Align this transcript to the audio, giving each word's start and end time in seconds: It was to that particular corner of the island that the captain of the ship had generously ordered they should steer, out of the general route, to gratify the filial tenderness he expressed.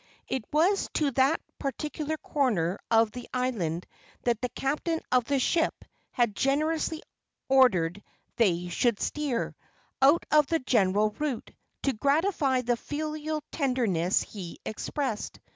It 0.27 0.43
was 0.51 0.89
to 0.95 1.11
that 1.11 1.39
particular 1.59 2.17
corner 2.17 2.79
of 2.89 3.11
the 3.11 3.29
island 3.35 3.85
that 4.23 4.41
the 4.41 4.49
captain 4.49 4.99
of 5.11 5.25
the 5.25 5.37
ship 5.37 5.85
had 6.11 6.35
generously 6.35 7.03
ordered 7.47 8.01
they 8.35 8.67
should 8.69 8.99
steer, 8.99 9.55
out 10.01 10.25
of 10.31 10.47
the 10.47 10.57
general 10.57 11.11
route, 11.19 11.51
to 11.83 11.93
gratify 11.93 12.61
the 12.61 12.77
filial 12.77 13.43
tenderness 13.51 14.23
he 14.23 14.59
expressed. 14.65 15.39